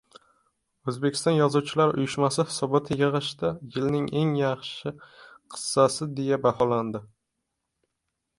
O‘zbekiston 0.91 1.35
Yozuvchilar 1.39 1.91
Uyushmasi 1.99 2.45
hisobot 2.53 2.89
yig‘ilishida 2.93 3.51
yilning 3.77 4.09
eng 4.23 4.33
yaxshi 4.41 4.95
qissasi, 5.03 6.09
deya 6.19 6.41
baholandi. 6.49 7.05